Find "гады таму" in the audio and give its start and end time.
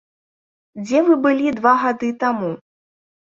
1.85-2.51